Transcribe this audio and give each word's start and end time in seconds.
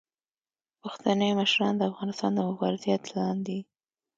پښتني 0.81 1.29
مشران 1.39 1.73
د 1.77 1.81
افغانستان 1.91 2.31
د 2.35 2.39
مبارزې 2.49 2.89
اتلان 2.97 3.35
دي. 3.47 3.59